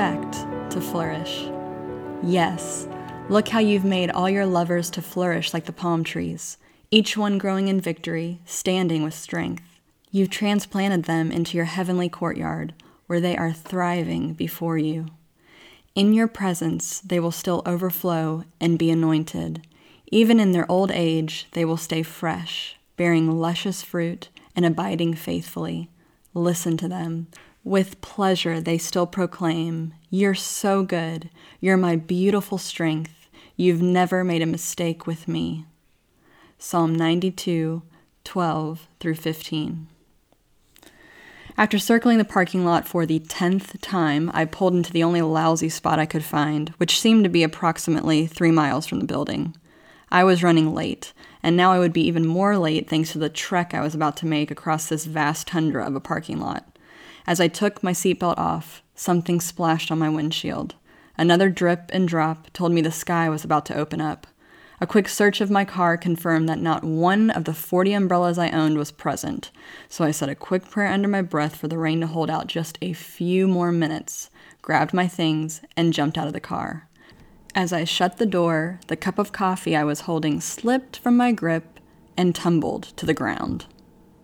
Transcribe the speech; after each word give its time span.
to 0.00 0.80
flourish. 0.80 1.46
Yes, 2.22 2.88
look 3.28 3.48
how 3.48 3.58
you've 3.58 3.84
made 3.84 4.10
all 4.10 4.30
your 4.30 4.46
lovers 4.46 4.88
to 4.92 5.02
flourish 5.02 5.52
like 5.52 5.66
the 5.66 5.74
palm 5.74 6.04
trees, 6.04 6.56
each 6.90 7.18
one 7.18 7.36
growing 7.36 7.68
in 7.68 7.82
victory, 7.82 8.40
standing 8.46 9.02
with 9.02 9.12
strength. 9.12 9.78
You've 10.10 10.30
transplanted 10.30 11.04
them 11.04 11.30
into 11.30 11.54
your 11.54 11.66
heavenly 11.66 12.08
courtyard, 12.08 12.72
where 13.08 13.20
they 13.20 13.36
are 13.36 13.52
thriving 13.52 14.32
before 14.32 14.78
you. 14.78 15.04
In 15.94 16.14
your 16.14 16.28
presence, 16.28 17.00
they 17.00 17.20
will 17.20 17.30
still 17.30 17.62
overflow 17.66 18.44
and 18.58 18.78
be 18.78 18.90
anointed. 18.90 19.66
Even 20.06 20.40
in 20.40 20.52
their 20.52 20.70
old 20.72 20.90
age, 20.90 21.46
they 21.52 21.66
will 21.66 21.76
stay 21.76 22.02
fresh, 22.02 22.74
bearing 22.96 23.38
luscious 23.38 23.82
fruit 23.82 24.30
and 24.56 24.64
abiding 24.64 25.12
faithfully. 25.12 25.90
Listen 26.32 26.78
to 26.78 26.88
them. 26.88 27.26
With 27.64 28.00
pleasure, 28.00 28.60
they 28.60 28.78
still 28.78 29.06
proclaim, 29.06 29.92
You're 30.08 30.34
so 30.34 30.82
good. 30.82 31.28
You're 31.60 31.76
my 31.76 31.96
beautiful 31.96 32.56
strength. 32.56 33.28
You've 33.54 33.82
never 33.82 34.24
made 34.24 34.40
a 34.40 34.46
mistake 34.46 35.06
with 35.06 35.28
me. 35.28 35.66
Psalm 36.58 36.94
92, 36.94 37.82
12 38.24 38.88
through 38.98 39.14
15. 39.14 39.88
After 41.58 41.78
circling 41.78 42.16
the 42.16 42.24
parking 42.24 42.64
lot 42.64 42.88
for 42.88 43.04
the 43.04 43.18
tenth 43.18 43.78
time, 43.82 44.30
I 44.32 44.46
pulled 44.46 44.72
into 44.72 44.92
the 44.92 45.02
only 45.02 45.20
lousy 45.20 45.68
spot 45.68 45.98
I 45.98 46.06
could 46.06 46.24
find, 46.24 46.70
which 46.78 46.98
seemed 46.98 47.24
to 47.24 47.30
be 47.30 47.42
approximately 47.42 48.26
three 48.26 48.50
miles 48.50 48.86
from 48.86 49.00
the 49.00 49.06
building. 49.06 49.54
I 50.10 50.24
was 50.24 50.42
running 50.42 50.74
late, 50.74 51.12
and 51.42 51.58
now 51.58 51.72
I 51.72 51.78
would 51.78 51.92
be 51.92 52.06
even 52.06 52.26
more 52.26 52.56
late 52.56 52.88
thanks 52.88 53.12
to 53.12 53.18
the 53.18 53.28
trek 53.28 53.74
I 53.74 53.82
was 53.82 53.94
about 53.94 54.16
to 54.18 54.26
make 54.26 54.50
across 54.50 54.88
this 54.88 55.04
vast 55.04 55.48
tundra 55.48 55.86
of 55.86 55.94
a 55.94 56.00
parking 56.00 56.40
lot. 56.40 56.69
As 57.26 57.40
I 57.40 57.48
took 57.48 57.82
my 57.82 57.92
seatbelt 57.92 58.38
off, 58.38 58.82
something 58.94 59.40
splashed 59.40 59.90
on 59.90 59.98
my 59.98 60.08
windshield. 60.08 60.74
Another 61.16 61.48
drip 61.48 61.90
and 61.92 62.08
drop 62.08 62.52
told 62.52 62.72
me 62.72 62.80
the 62.80 62.90
sky 62.90 63.28
was 63.28 63.44
about 63.44 63.66
to 63.66 63.76
open 63.76 64.00
up. 64.00 64.26
A 64.82 64.86
quick 64.86 65.08
search 65.08 65.42
of 65.42 65.50
my 65.50 65.66
car 65.66 65.98
confirmed 65.98 66.48
that 66.48 66.58
not 66.58 66.82
one 66.82 67.28
of 67.28 67.44
the 67.44 67.52
40 67.52 67.92
umbrellas 67.92 68.38
I 68.38 68.48
owned 68.48 68.78
was 68.78 68.90
present, 68.90 69.50
so 69.90 70.04
I 70.04 70.10
said 70.10 70.30
a 70.30 70.34
quick 70.34 70.70
prayer 70.70 70.90
under 70.90 71.08
my 71.08 71.20
breath 71.20 71.56
for 71.56 71.68
the 71.68 71.76
rain 71.76 72.00
to 72.00 72.06
hold 72.06 72.30
out 72.30 72.46
just 72.46 72.78
a 72.80 72.94
few 72.94 73.46
more 73.46 73.72
minutes, 73.72 74.30
grabbed 74.62 74.94
my 74.94 75.06
things, 75.06 75.60
and 75.76 75.92
jumped 75.92 76.16
out 76.16 76.26
of 76.26 76.32
the 76.32 76.40
car. 76.40 76.88
As 77.54 77.74
I 77.74 77.84
shut 77.84 78.16
the 78.16 78.24
door, 78.24 78.80
the 78.86 78.96
cup 78.96 79.18
of 79.18 79.32
coffee 79.32 79.76
I 79.76 79.84
was 79.84 80.02
holding 80.02 80.40
slipped 80.40 80.96
from 80.96 81.14
my 81.14 81.32
grip 81.32 81.78
and 82.16 82.34
tumbled 82.34 82.84
to 82.96 83.04
the 83.04 83.12
ground. 83.12 83.66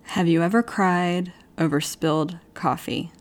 Have 0.05 0.29
you 0.29 0.43
ever 0.43 0.63
cried 0.63 1.35
over 1.59 1.81
spilled 1.81 2.39
coffee? 2.55 3.13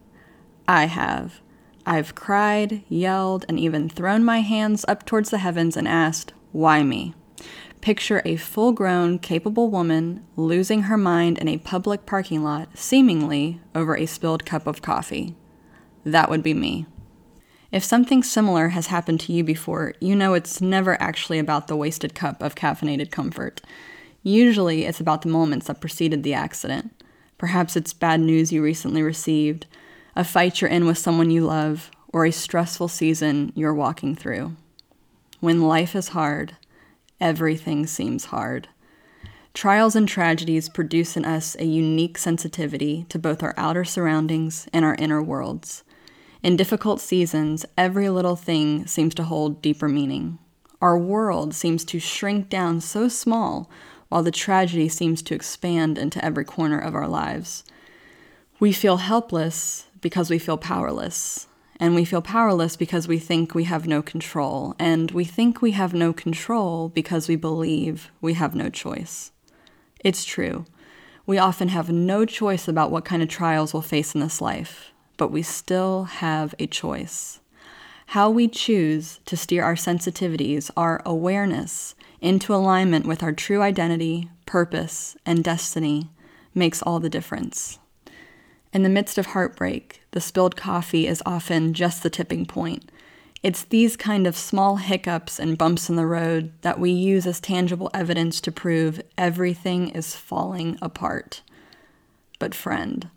I 0.67 0.86
have. 0.86 1.41
I've 1.86 2.16
cried, 2.16 2.83
yelled, 2.89 3.45
and 3.47 3.59
even 3.59 3.89
thrown 3.89 4.23
my 4.23 4.39
hands 4.39 4.86
up 4.88 5.05
towards 5.05 5.30
the 5.30 5.38
heavens 5.38 5.78
and 5.78 5.88
asked, 5.88 6.33
Why 6.52 6.81
me? 6.83 7.13
Picture 7.81 8.23
a 8.25 8.36
full 8.36 8.72
grown, 8.72 9.19
capable 9.19 9.69
woman 9.69 10.25
losing 10.36 10.83
her 10.83 10.97
mind 10.97 11.38
in 11.38 11.47
a 11.47 11.59
public 11.59 12.08
parking 12.08 12.44
lot, 12.44 12.75
seemingly 12.75 13.61
over 13.75 13.95
a 13.95 14.08
spilled 14.08 14.44
cup 14.44 14.66
of 14.66 14.81
coffee. 14.81 15.36
That 16.03 16.30
would 16.30 16.41
be 16.41 16.56
me. 16.56 16.88
If 17.72 17.83
something 17.83 18.23
similar 18.23 18.69
has 18.69 18.88
happened 18.88 19.19
to 19.22 19.33
you 19.33 19.44
before, 19.44 19.94
you 20.00 20.16
know 20.16 20.33
it's 20.33 20.61
never 20.61 21.00
actually 21.00 21.38
about 21.38 21.67
the 21.67 21.75
wasted 21.75 22.16
cup 22.16 22.41
of 22.41 22.56
caffeinated 22.56 23.11
comfort. 23.11 23.61
Usually, 24.23 24.86
it's 24.86 25.00
about 25.00 25.22
the 25.22 25.30
moments 25.30 25.67
that 25.67 25.81
preceded 25.81 26.23
the 26.23 26.33
accident. 26.33 26.94
Perhaps 27.38 27.75
it's 27.75 27.94
bad 27.94 28.19
news 28.19 28.52
you 28.52 28.64
recently 28.64 29.01
received, 29.01 29.66
a 30.16 30.23
fight 30.23 30.62
you're 30.62 30.69
in 30.69 30.85
with 30.85 30.97
someone 30.97 31.31
you 31.31 31.46
love, 31.46 31.91
or 32.13 32.25
a 32.25 32.31
stressful 32.31 32.88
season 32.88 33.51
you're 33.56 33.73
walking 33.73 34.16
through. 34.16 34.56
When 35.41 35.62
life 35.62 35.95
is 35.95 36.09
hard, 36.09 36.56
everything 37.19 37.88
seems 37.88 38.25
hard. 38.25 38.69
Trials 39.53 39.95
and 39.95 40.07
tragedies 40.07 40.69
produce 40.69 41.16
in 41.16 41.24
us 41.24 41.56
a 41.59 41.66
unique 41.66 42.18
sensitivity 42.18 43.06
to 43.09 43.19
both 43.19 43.44
our 43.44 43.53
outer 43.57 43.85
surroundings 43.85 44.68
and 44.74 44.84
our 44.84 44.95
inner 44.95 45.22
worlds. 45.22 45.84
In 46.44 46.56
difficult 46.56 47.01
seasons, 47.01 47.66
every 47.78 48.09
little 48.09 48.35
thing 48.35 48.85
seems 48.85 49.16
to 49.16 49.24
hold 49.24 49.62
deeper 49.62 49.88
meaning. 49.88 50.40
Our 50.81 50.97
world 50.97 51.53
seems 51.53 51.84
to 51.85 52.00
shrink 52.00 52.50
down 52.50 52.81
so 52.81 53.07
small, 53.07 53.69
while 54.15 54.23
the 54.23 54.31
tragedy 54.31 54.87
seems 54.87 55.21
to 55.21 55.35
expand 55.35 55.97
into 55.97 56.23
every 56.23 56.45
corner 56.45 56.79
of 56.79 56.95
our 56.95 57.05
lives. 57.05 57.65
We 58.61 58.71
feel 58.71 58.95
helpless 58.95 59.87
because 59.99 60.29
we 60.29 60.39
feel 60.39 60.57
powerless. 60.57 61.47
And 61.81 61.95
we 61.95 62.05
feel 62.05 62.21
powerless 62.21 62.77
because 62.77 63.09
we 63.09 63.19
think 63.19 63.53
we 63.53 63.65
have 63.65 63.87
no 63.87 64.01
control. 64.01 64.73
And 64.79 65.11
we 65.11 65.25
think 65.25 65.61
we 65.61 65.71
have 65.71 65.93
no 65.93 66.13
control 66.13 66.87
because 66.87 67.27
we 67.27 67.35
believe 67.35 68.09
we 68.21 68.35
have 68.35 68.55
no 68.55 68.69
choice. 68.69 69.33
It's 69.99 70.23
true. 70.23 70.63
We 71.25 71.37
often 71.37 71.67
have 71.67 71.91
no 71.91 72.23
choice 72.23 72.69
about 72.69 72.91
what 72.91 73.03
kind 73.03 73.21
of 73.21 73.27
trials 73.27 73.73
we'll 73.73 73.81
face 73.81 74.15
in 74.15 74.21
this 74.21 74.39
life 74.39 74.93
but 75.17 75.31
we 75.31 75.41
still 75.41 76.03
have 76.05 76.53
a 76.59 76.67
choice. 76.67 77.39
How 78.07 78.29
we 78.29 78.47
choose 78.47 79.19
to 79.25 79.35
steer 79.35 79.63
our 79.63 79.75
sensitivities, 79.75 80.71
our 80.77 81.01
awareness, 81.05 81.95
into 82.21 82.53
alignment 82.53 83.05
with 83.05 83.21
our 83.21 83.33
true 83.33 83.61
identity, 83.61 84.29
purpose, 84.45 85.17
and 85.25 85.43
destiny 85.43 86.09
makes 86.53 86.81
all 86.81 86.99
the 86.99 87.09
difference. 87.09 87.79
In 88.71 88.83
the 88.83 88.89
midst 88.89 89.17
of 89.17 89.27
heartbreak, 89.27 90.01
the 90.11 90.21
spilled 90.21 90.55
coffee 90.55 91.07
is 91.07 91.23
often 91.25 91.73
just 91.73 92.03
the 92.03 92.09
tipping 92.09 92.45
point. 92.45 92.91
It's 93.44 93.63
these 93.63 93.95
kind 93.95 94.25
of 94.25 94.35
small 94.35 94.77
hiccups 94.77 95.39
and 95.39 95.57
bumps 95.57 95.89
in 95.89 95.97
the 95.97 96.05
road 96.05 96.51
that 96.61 96.79
we 96.79 96.91
use 96.91 97.27
as 97.27 97.39
tangible 97.39 97.91
evidence 97.94 98.41
to 98.41 98.51
prove 98.51 99.01
everything 99.17 99.89
is 99.89 100.15
falling 100.15 100.77
apart. 100.81 101.41
But, 102.39 102.55
friend, 102.55 103.09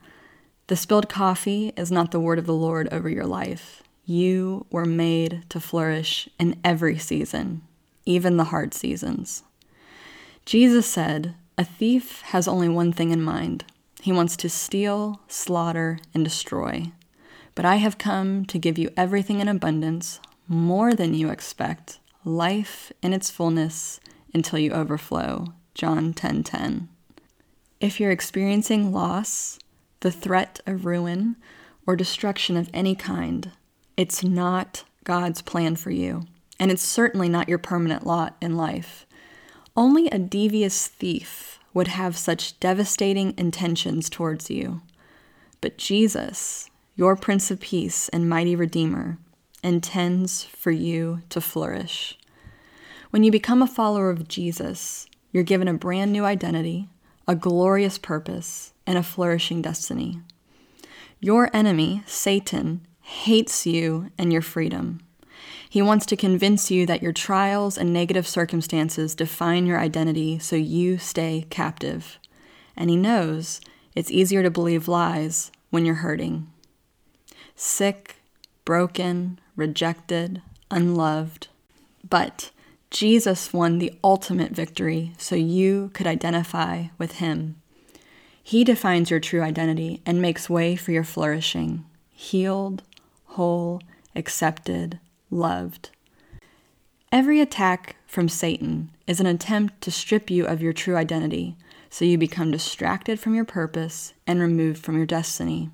the 0.67 0.77
spilled 0.77 1.09
coffee 1.09 1.73
is 1.77 1.91
not 1.91 2.11
the 2.11 2.21
word 2.21 2.39
of 2.39 2.47
the 2.47 2.55
Lord 2.55 2.89
over 2.93 3.09
your 3.09 3.27
life. 3.27 3.83
You 4.11 4.65
were 4.71 4.87
made 4.87 5.45
to 5.51 5.61
flourish 5.61 6.31
in 6.41 6.59
every 6.65 6.97
season, 6.97 7.61
even 8.07 8.39
the 8.39 8.45
hard 8.45 8.73
seasons. 8.73 9.43
Jesus 10.47 10.87
said, 10.87 11.35
A 11.59 11.65
thief 11.65 12.23
has 12.23 12.49
only 12.49 12.71
one 12.71 12.91
thing 12.91 13.11
in 13.11 13.21
mind 13.21 13.67
he 14.01 14.11
wants 14.11 14.35
to 14.39 14.49
steal, 14.49 15.21
slaughter, 15.29 15.99
and 16.15 16.25
destroy. 16.25 16.91
But 17.55 17.67
I 17.67 17.77
have 17.77 17.99
come 17.99 18.47
to 18.47 18.59
give 18.59 18.79
you 18.79 18.89
everything 18.97 19.41
in 19.41 19.49
abundance, 19.49 20.21
more 20.47 20.95
than 20.95 21.13
you 21.13 21.29
expect, 21.29 21.99
life 22.25 22.91
in 23.03 23.13
its 23.13 23.29
fullness 23.29 24.01
until 24.33 24.59
you 24.59 24.73
overflow. 24.73 25.53
John 25.75 26.15
10:10. 26.15 26.15
10, 26.15 26.45
10. 26.45 26.89
If 27.79 28.01
you're 28.01 28.11
experiencing 28.11 28.91
loss, 28.91 29.59
the 30.01 30.11
threat 30.11 30.61
of 30.67 30.87
ruin 30.87 31.37
or 31.87 31.95
destruction 31.95 32.57
of 32.57 32.71
any 32.73 32.95
kind, 32.95 33.53
it's 33.99 34.23
not 34.23 34.85
God's 35.03 35.43
plan 35.43 35.75
for 35.75 35.91
you. 35.91 36.25
And 36.61 36.71
it's 36.71 36.83
certainly 36.83 37.29
not 37.29 37.49
your 37.49 37.59
permanent 37.59 38.07
lot 38.07 38.37
in 38.41 38.57
life. 38.57 39.05
Only 39.77 40.07
a 40.07 40.19
devious 40.19 40.87
thief 40.87 41.59
would 41.75 41.89
have 41.89 42.17
such 42.17 42.59
devastating 42.61 43.35
intentions 43.37 44.09
towards 44.09 44.51
you. 44.51 44.83
But 45.61 45.79
Jesus, 45.79 46.71
your 46.95 47.17
Prince 47.17 47.51
of 47.51 47.61
Peace 47.61 48.09
and 48.11 48.29
mighty 48.29 48.55
Redeemer, 48.55 49.19
intends 49.65 50.45
for 50.45 50.71
you 50.71 51.23
to 51.31 51.41
flourish. 51.41 52.17
When 53.11 53.25
you 53.25 53.33
become 53.33 53.63
a 53.63 53.67
follower 53.67 54.11
of 54.11 54.29
Jesus, 54.29 55.07
you're 55.33 55.43
given 55.43 55.67
a 55.67 55.75
brand 55.75 56.13
new 56.13 56.25
identity, 56.25 56.89
a 57.27 57.35
glorious 57.35 57.99
purpose, 57.99 58.73
and 58.87 58.97
a 58.97 59.03
flourishing 59.03 59.61
destiny. 59.61 60.21
Your 61.21 61.51
enemy, 61.53 62.05
Satan, 62.07 62.87
hates 63.09 63.67
you 63.67 64.11
and 64.19 64.31
your 64.31 64.43
freedom. 64.43 65.01
He 65.71 65.81
wants 65.81 66.05
to 66.07 66.17
convince 66.17 66.71
you 66.71 66.85
that 66.85 67.03
your 67.03 67.13
trials 67.13 67.79
and 67.79 67.91
negative 67.91 68.29
circumstances 68.29 69.15
define 69.15 69.65
your 69.65 69.81
identity 69.81 70.39
so 70.39 70.57
you 70.57 70.99
stay 70.99 71.47
captive. 71.49 72.19
And 72.77 72.91
he 72.91 72.97
knows 72.97 73.63
it's 73.95 74.11
easier 74.11 74.43
to 74.43 74.51
believe 74.51 74.89
lies 74.89 75.51
when 75.71 75.87
you're 75.87 75.97
hurting. 75.97 76.53
Sick, 77.57 78.17
broken, 78.67 79.39
rejected, 79.57 80.43
unloved. 80.71 81.49
But 82.09 82.51
Jesus 82.91 83.55
won 83.55 83.79
the 83.79 83.93
ultimate 84.05 84.53
victory 84.53 85.15
so 85.17 85.35
you 85.35 85.91
could 85.95 86.07
identify 86.07 86.89
with 86.99 87.13
him. 87.13 87.57
He 88.43 88.65
defines 88.65 89.11
your 89.11 89.21
true 89.21 89.43
identity 89.43 90.03
and 90.05 90.23
makes 90.23 90.49
way 90.49 90.77
for 90.77 90.93
your 90.93 91.05
flourishing, 91.05 91.85
healed, 92.11 92.83
whole, 93.39 93.81
accepted, 94.17 94.99
loved. 95.31 95.91
Every 97.13 97.41
attack 97.41 97.95
from 98.05 98.29
Satan 98.29 98.91
is 99.07 99.21
an 99.21 99.27
attempt 99.27 99.81
to 99.83 99.93
strip 99.93 100.29
you 100.29 100.45
of 100.45 100.61
your 100.61 100.73
true 100.73 100.97
identity 100.97 101.57
so 101.89 102.05
you 102.05 102.19
become 102.19 102.51
distracted 102.51 103.21
from 103.21 103.37
your 103.37 103.45
purpose 103.45 104.13
and 104.27 104.41
removed 104.41 104.83
from 104.83 104.97
your 104.97 105.07
destiny. 105.07 105.71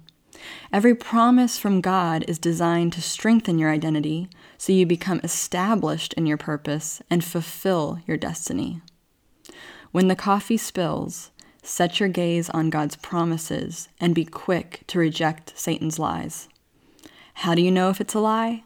Every 0.74 0.94
promise 0.94 1.56
from 1.56 1.80
God 1.80 2.22
is 2.28 2.38
designed 2.38 2.92
to 2.92 3.00
strengthen 3.00 3.58
your 3.58 3.70
identity 3.70 4.28
so 4.58 4.74
you 4.74 4.84
become 4.84 5.22
established 5.24 6.12
in 6.12 6.26
your 6.26 6.36
purpose 6.36 7.00
and 7.08 7.24
fulfill 7.24 7.98
your 8.06 8.18
destiny. 8.18 8.82
When 9.90 10.08
the 10.08 10.16
coffee 10.16 10.58
spills, 10.58 11.30
set 11.62 11.98
your 11.98 12.10
gaze 12.10 12.50
on 12.50 12.68
God's 12.68 12.96
promises 12.96 13.88
and 13.98 14.14
be 14.14 14.26
quick 14.26 14.82
to 14.88 14.98
reject 14.98 15.58
Satan's 15.58 15.98
lies. 15.98 16.48
How 17.34 17.54
do 17.54 17.62
you 17.62 17.70
know 17.70 17.90
if 17.90 18.00
it's 18.00 18.14
a 18.14 18.20
lie? 18.20 18.64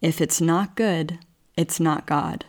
If 0.00 0.20
it's 0.20 0.40
not 0.40 0.76
good, 0.76 1.18
it's 1.56 1.80
not 1.80 2.06
God. 2.06 2.44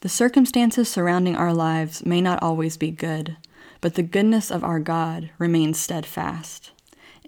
The 0.00 0.08
circumstances 0.08 0.88
surrounding 0.88 1.36
our 1.36 1.54
lives 1.54 2.04
may 2.04 2.20
not 2.20 2.42
always 2.42 2.76
be 2.76 2.90
good, 2.90 3.36
but 3.80 3.94
the 3.94 4.02
goodness 4.02 4.50
of 4.50 4.62
our 4.62 4.80
God 4.80 5.30
remains 5.38 5.78
steadfast. 5.78 6.72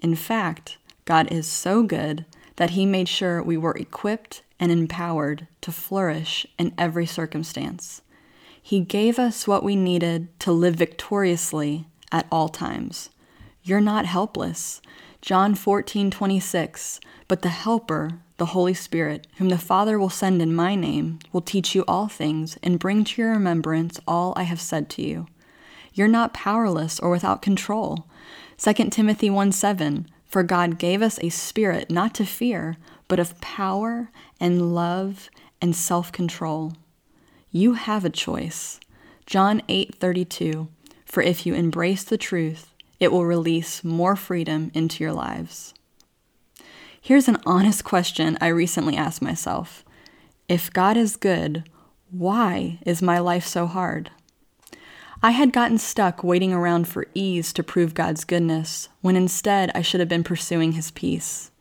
In 0.01 0.15
fact, 0.15 0.77
God 1.05 1.31
is 1.31 1.47
so 1.47 1.83
good 1.83 2.25
that 2.57 2.71
He 2.71 2.85
made 2.85 3.09
sure 3.09 3.41
we 3.41 3.57
were 3.57 3.75
equipped 3.75 4.43
and 4.59 4.71
empowered 4.71 5.47
to 5.61 5.71
flourish 5.71 6.45
in 6.59 6.73
every 6.77 7.05
circumstance. 7.05 8.01
He 8.61 8.81
gave 8.81 9.17
us 9.17 9.47
what 9.47 9.63
we 9.63 9.75
needed 9.75 10.37
to 10.41 10.51
live 10.51 10.75
victoriously 10.75 11.87
at 12.11 12.27
all 12.31 12.49
times. 12.49 13.09
You're 13.63 13.81
not 13.81 14.05
helpless. 14.05 14.81
John 15.27 15.55
14, 15.55 16.09
26. 16.09 17.01
But 17.27 17.41
the 17.41 17.49
Helper, 17.49 18.11
the 18.37 18.45
Holy 18.45 18.73
Spirit, 18.73 19.27
whom 19.35 19.49
the 19.49 19.57
Father 19.57 19.99
will 19.99 20.09
send 20.09 20.41
in 20.41 20.55
my 20.55 20.73
name, 20.73 21.19
will 21.33 21.41
teach 21.41 21.75
you 21.75 21.83
all 21.85 22.07
things 22.07 22.57
and 22.63 22.79
bring 22.79 23.03
to 23.03 23.21
your 23.21 23.31
remembrance 23.31 23.99
all 24.07 24.31
I 24.37 24.43
have 24.43 24.61
said 24.61 24.89
to 24.91 25.01
you. 25.01 25.27
You're 25.93 26.07
not 26.07 26.33
powerless 26.33 26.97
or 27.01 27.09
without 27.09 27.41
control. 27.41 28.05
2 28.57 28.73
Timothy 28.89 29.29
1 29.29 29.51
7 29.51 30.07
For 30.25 30.43
God 30.43 30.79
gave 30.79 31.01
us 31.01 31.19
a 31.21 31.27
spirit 31.27 31.91
not 31.91 32.13
to 32.13 32.25
fear, 32.25 32.77
but 33.09 33.19
of 33.19 33.41
power 33.41 34.09
and 34.39 34.73
love 34.73 35.29
and 35.61 35.75
self 35.75 36.09
control. 36.09 36.71
You 37.51 37.73
have 37.73 38.05
a 38.05 38.09
choice. 38.09 38.79
John 39.25 39.61
8:32 39.67 40.69
For 41.03 41.21
if 41.21 41.45
you 41.45 41.53
embrace 41.53 42.05
the 42.05 42.17
truth, 42.17 42.73
it 42.99 43.11
will 43.11 43.25
release 43.25 43.83
more 43.83 44.15
freedom 44.15 44.71
into 44.73 45.03
your 45.03 45.13
lives. 45.13 45.73
Here's 46.99 47.27
an 47.27 47.37
honest 47.45 47.83
question 47.83 48.37
I 48.41 48.47
recently 48.47 48.97
asked 48.97 49.21
myself. 49.21 49.85
If 50.49 50.71
God 50.73 50.97
is 50.97 51.15
good, 51.15 51.69
why 52.09 52.79
is 52.85 53.01
my 53.01 53.19
life 53.19 53.45
so 53.45 53.65
hard? 53.65 54.11
I 55.21 55.31
had 55.31 55.51
gotten 55.51 55.77
stuck 55.77 56.23
waiting 56.23 56.53
around 56.53 56.87
for 56.87 57.07
ease 57.13 57.51
to 57.53 57.63
prove 57.63 57.93
God's 57.93 58.23
goodness, 58.23 58.89
when 59.01 59.15
instead 59.15 59.71
I 59.73 59.81
should 59.81 59.99
have 59.99 60.09
been 60.09 60.23
pursuing 60.23 60.73
His 60.73 60.91
peace. 60.91 61.51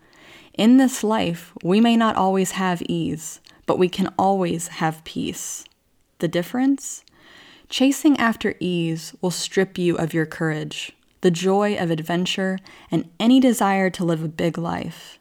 In 0.54 0.76
this 0.76 1.04
life, 1.04 1.52
we 1.62 1.80
may 1.80 1.96
not 1.96 2.16
always 2.16 2.52
have 2.52 2.82
ease, 2.88 3.40
but 3.66 3.78
we 3.78 3.88
can 3.88 4.12
always 4.18 4.68
have 4.68 5.04
peace. 5.04 5.64
The 6.18 6.28
difference? 6.28 7.04
Chasing 7.68 8.16
after 8.18 8.54
ease 8.60 9.14
will 9.20 9.30
strip 9.30 9.78
you 9.78 9.96
of 9.96 10.14
your 10.14 10.26
courage, 10.26 10.95
the 11.26 11.30
joy 11.32 11.74
of 11.76 11.90
adventure, 11.90 12.56
and 12.88 13.10
any 13.18 13.40
desire 13.40 13.90
to 13.90 14.04
live 14.04 14.22
a 14.22 14.28
big 14.28 14.56
life. 14.56 15.18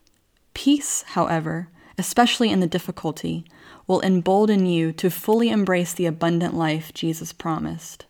Peace, 0.53 1.01
however, 1.01 1.67
especially 1.97 2.51
in 2.51 2.59
the 2.59 2.67
difficulty, 2.67 3.43
will 3.87 4.01
embolden 4.01 4.67
you 4.67 4.91
to 4.91 5.09
fully 5.09 5.49
embrace 5.49 5.93
the 5.93 6.05
abundant 6.05 6.53
life 6.53 6.93
Jesus 6.93 7.33
promised. 7.33 8.05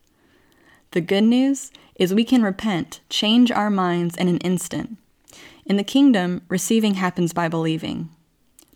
The 0.92 1.00
good 1.00 1.24
news 1.24 1.71
is 1.97 2.13
we 2.13 2.25
can 2.25 2.44
repent, 2.44 3.00
change 3.09 3.50
our 3.50 3.69
minds 3.69 4.18
in 4.18 4.27
an 4.27 4.39
instant. 4.39 4.98
In 5.65 5.77
the 5.77 5.81
kingdom, 5.81 6.41
receiving 6.50 6.95
happens 6.95 7.31
by 7.31 7.48
believing. 7.48 8.09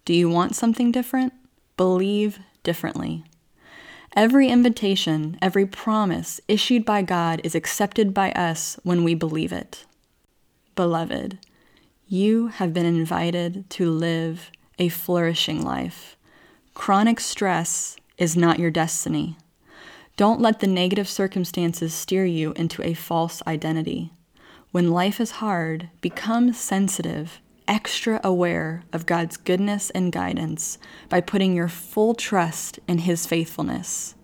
Do 0.05 0.13
you 0.13 0.29
want 0.29 0.55
something 0.55 0.93
different? 0.93 1.33
Believe 1.75 2.39
differently. 2.63 3.25
Every 4.15 4.49
invitation, 4.49 5.37
every 5.41 5.65
promise 5.65 6.41
issued 6.47 6.83
by 6.83 7.03
God 7.03 7.41
is 7.43 7.53
accepted 7.53 8.13
by 8.13 8.31
us 8.31 8.79
when 8.83 9.03
we 9.03 9.13
believe 9.13 9.51
it. 9.51 9.85
Beloved, 10.75 11.37
you 12.07 12.47
have 12.47 12.73
been 12.73 12.87
invited 12.87 13.69
to 13.71 13.91
live 13.91 14.49
a 14.79 14.89
flourishing 14.89 15.61
life. 15.63 16.17
Chronic 16.73 17.19
stress 17.19 17.97
is 18.17 18.35
not 18.35 18.57
your 18.57 18.71
destiny. 18.71 19.37
Don't 20.17 20.41
let 20.41 20.59
the 20.59 20.67
negative 20.67 21.07
circumstances 21.07 21.93
steer 21.93 22.25
you 22.25 22.51
into 22.53 22.81
a 22.81 22.95
false 22.95 23.43
identity. 23.45 24.11
When 24.71 24.91
life 24.91 25.19
is 25.19 25.31
hard, 25.31 25.89
become 26.01 26.51
sensitive, 26.53 27.39
extra 27.69 28.19
aware 28.23 28.83
of 28.91 29.05
God's 29.05 29.37
goodness 29.37 29.91
and 29.91 30.11
guidance 30.11 30.77
by 31.07 31.21
putting 31.21 31.55
your 31.55 31.69
full 31.69 32.15
trust 32.15 32.79
in 32.87 32.97
His 32.99 33.25
faithfulness. 33.25 34.15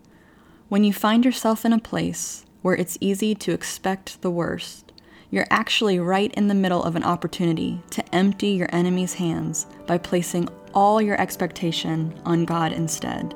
When 0.68 0.83
you 0.83 0.92
find 0.92 1.24
yourself 1.24 1.63
in 1.63 1.71
a 1.71 1.80
place 1.80 2.44
where 2.63 2.75
it's 2.75 2.97
easy 3.00 3.36
to 3.36 3.53
expect 3.53 4.21
the 4.21 4.31
worst, 4.31 4.92
you're 5.30 5.47
actually 5.50 6.00
right 6.00 6.33
in 6.33 6.47
the 6.47 6.56
middle 6.56 6.83
of 6.83 6.95
an 6.95 7.03
opportunity 7.03 7.81
to 7.92 8.15
empty 8.15 8.50
your 8.50 8.69
enemy's 8.71 9.13
hands 9.13 9.68
by 9.86 10.00
placing 10.00 10.50
all 10.74 11.01
your 11.01 11.19
expectation 11.21 12.19
on 12.25 12.45
God 12.45 12.74
instead. 12.74 13.36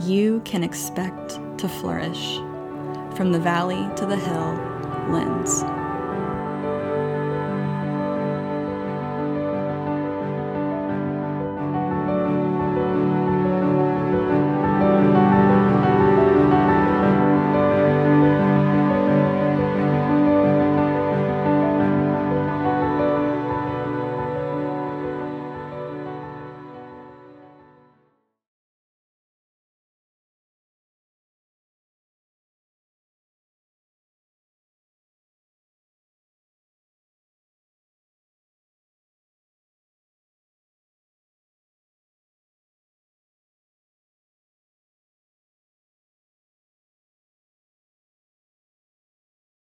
You 0.00 0.42
can 0.44 0.64
expect 0.64 1.38
to 1.58 1.68
flourish. 1.68 2.36
From 3.16 3.32
the 3.32 3.40
valley 3.40 3.88
to 3.96 4.06
the 4.06 4.16
hill, 4.16 4.54
Linz. 5.10 5.87